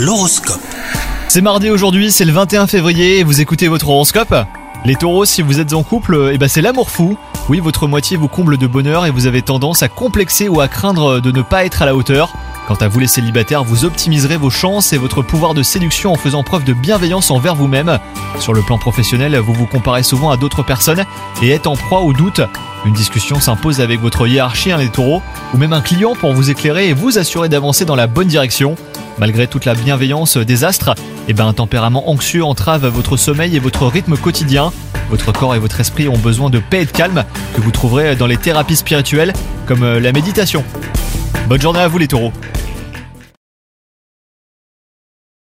[0.00, 0.62] L'horoscope.
[1.28, 4.34] C'est mardi aujourd'hui, c'est le 21 février et vous écoutez votre horoscope
[4.86, 7.18] Les taureaux, si vous êtes en couple, eh ben c'est l'amour fou.
[7.50, 10.68] Oui, votre moitié vous comble de bonheur et vous avez tendance à complexer ou à
[10.68, 12.32] craindre de ne pas être à la hauteur.
[12.66, 16.16] Quant à vous les célibataires, vous optimiserez vos chances et votre pouvoir de séduction en
[16.16, 17.98] faisant preuve de bienveillance envers vous-même.
[18.38, 21.04] Sur le plan professionnel, vous vous comparez souvent à d'autres personnes
[21.42, 22.40] et êtes en proie au doute.
[22.86, 25.20] Une discussion s'impose avec votre hiérarchie, hein, les taureaux,
[25.52, 28.76] ou même un client pour vous éclairer et vous assurer d'avancer dans la bonne direction.
[29.18, 30.94] Malgré toute la bienveillance des astres,
[31.28, 34.72] eh ben un tempérament anxieux entrave votre sommeil et votre rythme quotidien.
[35.10, 38.16] Votre corps et votre esprit ont besoin de paix et de calme que vous trouverez
[38.16, 39.32] dans les thérapies spirituelles
[39.66, 40.64] comme euh, la méditation.
[41.48, 42.32] Bonne journée à vous les taureaux